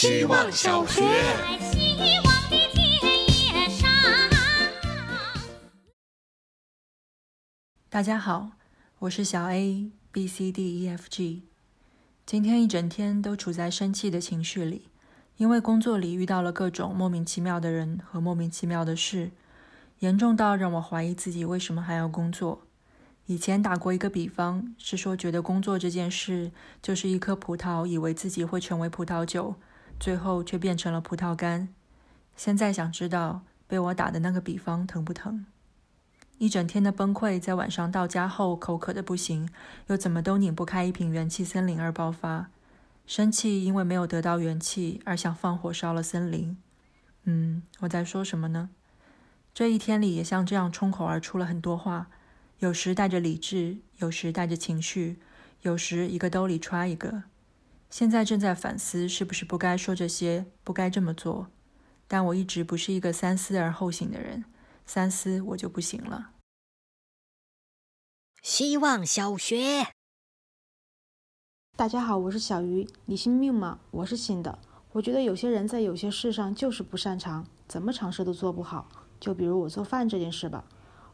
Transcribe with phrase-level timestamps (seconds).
[0.00, 1.02] 希望小学。
[1.60, 2.90] 希望的田
[3.28, 3.86] 野上。
[7.90, 8.52] 大家好，
[9.00, 11.42] 我是小 A B C D E F G。
[12.24, 14.88] 今天一整天都处在生气的情绪里，
[15.36, 19.32] 因为工作里遇到了各种莫名其妙的人和莫名其妙的事，
[19.98, 22.62] 严重到让我怀疑自己为什么还要工作。
[23.26, 29.56] 以前打过一个比方，是说觉得工作这件事就是一颗葡萄，以为自己会成为葡萄酒，
[30.00, 31.68] 最后却变成了葡萄干。
[32.34, 35.44] 现在想知道被我打的那个比方疼不疼？
[36.38, 39.50] 一整天的崩溃，在晚上到家后口渴的不行，
[39.88, 42.48] 又怎么都拧不开一瓶元气森林而爆发。
[43.06, 46.56] 生气，因为没有得到元气而想放火烧了森林。
[47.24, 48.70] 嗯，我在说什么呢？
[49.52, 52.08] 这一天里也像这样冲口而出了很多话，
[52.60, 55.18] 有时带着理智，有时带着情绪，
[55.60, 57.24] 有时一个兜里揣一个。
[57.90, 61.48] 现在正在反思是不是不该说这些，不该这么做。
[62.06, 64.44] 但我一直不是一个三思而后行的人，
[64.86, 66.30] 三思我就不行了。
[68.42, 69.88] 希望小学。
[71.76, 72.88] 大家好，我是小鱼。
[73.06, 73.80] 你信命吗？
[73.90, 74.60] 我是信的。
[74.92, 78.88] 我觉得有些人在有些事上就是不擅长，怎么尝试都做不好。
[79.18, 80.64] 就比如我做饭这件事吧，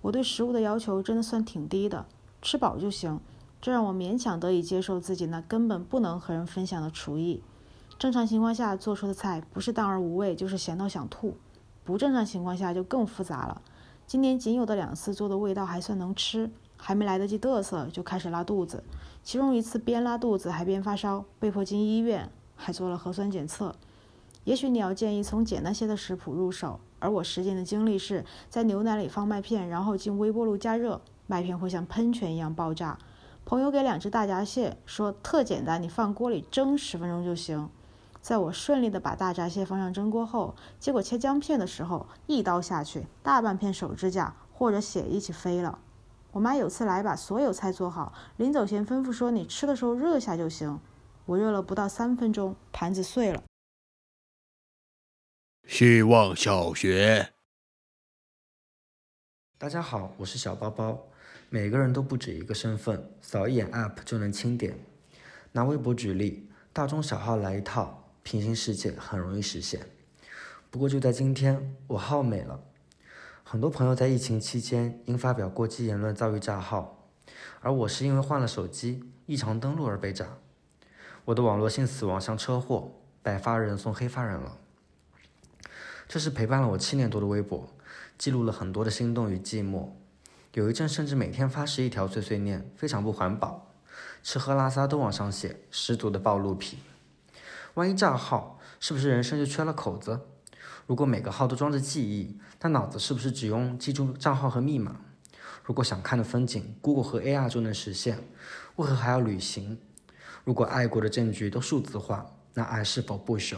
[0.00, 2.08] 我对食物的要求真的算挺低的，
[2.40, 3.20] 吃饱就行。
[3.62, 7.44] 这让我勉强得以接受自己那根本不能和人分享的厨艺。
[7.96, 11.36] 正常情况下做出的菜不是淡而无味，就是咸到想吐。
[11.84, 13.62] 不正常情况下就更复杂了。
[14.04, 18.82] 今年仅有的两次做的味道还算能吃，还没来得及嘚瑟就开始拉肚子。
[19.22, 23.76] 其中一次边拉肚子还边发烧，被迫进医院，还做了核酸检测。
[24.42, 32.98] 也许你要建议从简单些的食谱入手，而我实践的经历是在牛奶里放麦片，然后进微波炉加热，麦片会像喷泉一样爆炸。
[33.44, 37.68] 朋友给两只大闸蟹，说特简单，你放锅里蒸十分钟就行。
[38.20, 45.78] 在我顺利的把大闸蟹放上蒸锅后，结果切姜片的时候，一刀下去，大半片手指甲或者血一起飞了。
[46.30, 50.80] 我妈有次来把所有菜做好，临走前吩咐说：“你吃的时候热下就行。”
[51.26, 53.42] 我热了不到三分钟，盘子碎了。
[55.68, 57.32] 希望小学。
[59.58, 60.98] 大家好，我是小包包。
[61.54, 64.74] 每个人都不止一个身份，扫一眼 App 就能清点。
[65.52, 69.86] 拿微博举例，大中小号来一套，平行世界很容易实现。
[70.70, 72.58] 不过就在今天，我号没了。
[73.44, 77.06] 很多朋友在疫情期间因发表过激言论遭遇炸号，
[77.60, 80.38] 而我是因为换了手机异常登录而被炸。
[81.26, 84.56] 我的网络性死亡像车祸，白发人送黑发人了。
[86.08, 87.68] 这是陪伴了我七年多的微博，
[88.16, 89.90] 记录了很多的心动与寂寞。
[90.54, 93.72] 有一阵甚至每天发十一条碎碎念，非常不环保，
[94.22, 96.78] 吃喝拉撒都往上写，十足的暴露癖。
[97.72, 100.20] 万一炸号，是不是人生就缺了口子？
[100.86, 104.96] 如果每个号都装着记忆，那脑子是不是只用记住账号和密码？
[105.64, 108.18] 如果想看的风景，Google 和 AR 就能实现，
[108.76, 109.78] 为何还要旅行？
[110.44, 113.56] 如果爱过的证据都数字化，那爱是否不朽？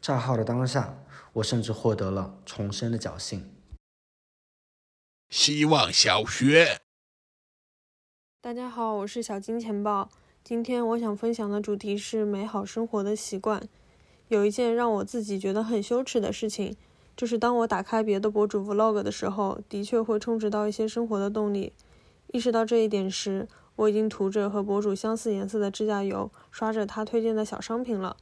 [0.00, 0.98] 炸号的当下，
[1.34, 3.48] 我甚至获得了重生的侥幸。
[5.28, 6.80] 希望小学。
[8.40, 10.08] 大家好，我是小金钱豹。
[10.44, 13.60] 今天我想分享的主题是美好生活的习惯。
[14.28, 16.76] 有一件让我自己觉得很羞耻的事情，
[17.16, 21.72] 就是当我打开别的博主 vlog 的时候，的确会充值到一些生活的动力。
[22.28, 28.16] 意识到这一点时，我已经涂着和博主相似颜色的指甲油，刷着他推荐的小商品了。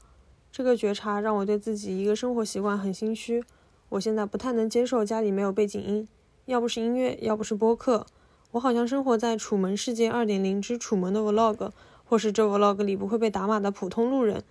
[0.51, 3.45] 这个觉察让我对自己一个生活习惯很心虚。
[3.91, 6.09] 我现在不太能接受家里没有背景音，
[6.47, 8.05] 要不是音乐，要不是播客，
[8.51, 11.57] 我好像生活在《楚门世界2.0之楚门的 vlog》，
[12.05, 14.43] 或是这 vlog 里不会被打码的普通路人。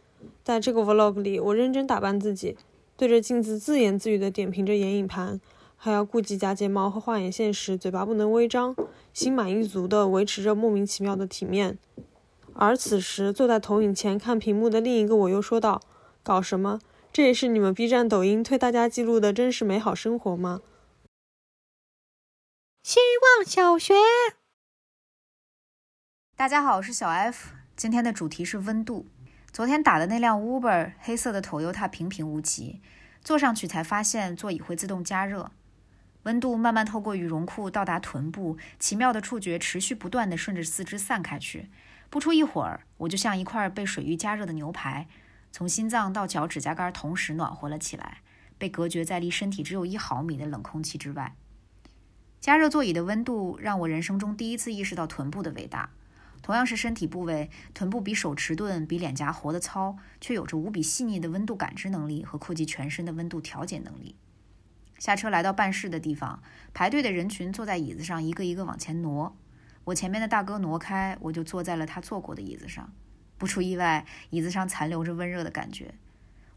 [0.44, 2.58] 在这个 vlog 里，我认真打扮自己，
[2.98, 5.40] 对着镜子自言自语地点评着眼影盘，
[5.78, 8.76] 还要顾及假睫毛和画眼线时嘴巴不能微张，
[9.14, 11.78] 心满意足地维持着莫名其妙的体面。
[12.56, 15.80] 而此时坐在投影前看屏幕的另一个我又说道
[16.24, 16.80] ：“搞什么？
[17.12, 20.62] 这也是你们 B 站、抖音推大家记录的真实美好生活吗？”
[22.84, 23.94] 希望小学。
[26.36, 29.08] 大家好，我是小 F，今天的主题是温度。
[29.54, 32.82] 昨天打的那辆 Uber 黑色的 Toyota 平平无奇，
[33.24, 35.52] 坐上去才发现座椅会自动加热，
[36.24, 41.72] 温度慢慢透过羽绒裤到达臀部，奇妙的触觉持续不断地顺着四肢散开去。
[42.10, 45.08] 不出一会儿，我就像一块被水浴加热的牛排，
[45.54, 48.18] 从心脏到脚趾甲盖同时暖和了起来，
[48.58, 51.38] 被隔绝在离身体只有一毫米的冷空气之外。
[52.44, 55.92] 加热座椅的温度让我人生中第一次意识到臀部的伟大。
[56.42, 64.18] 同样是身体部位，臀部比手迟钝，比脸颊活得糙，却有着无比细腻的温度感知能力和触及全身的温度调节能力。
[65.00, 66.44] 下车来到办事的地方，
[66.74, 69.34] 排队的人群坐在椅子上，一个一个往前挪。
[69.86, 72.92] 我前面的大哥挪开，我就坐在了他坐过的椅子上。
[73.38, 75.94] 不出意外，椅子上残留着温热的感觉。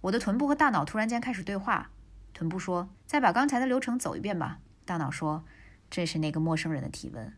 [0.01, 1.91] 我的臀部和大脑突然间开始对话。
[2.35, 5.45] 臀部说：“再把刚才的流程走一遍吧。”大脑说
[5.91, 7.33] ：“这是那个陌生人的体温。”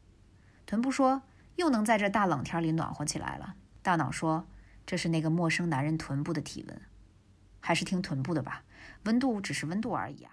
[0.67, 1.23] 臀部说。
[1.57, 3.57] 又能在这大冷天里暖和起来了。
[3.83, 4.47] 大脑说
[4.87, 6.81] ：“这是那个陌生男人臀部的体温，
[7.59, 8.63] 还是听臀部的吧？
[9.07, 10.31] 温度只是温度而已啊。”